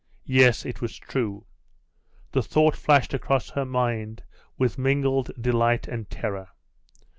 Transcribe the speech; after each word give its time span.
Yes; 0.33 0.65
it 0.65 0.81
was 0.81 0.97
true! 0.97 1.45
The 2.31 2.41
thought 2.41 2.75
flashed 2.75 3.13
across 3.13 3.51
her 3.51 3.65
mind 3.65 4.23
with 4.57 4.79
mingled 4.79 5.29
delight 5.39 5.87
and 5.87 6.09
terror.... 6.09 6.47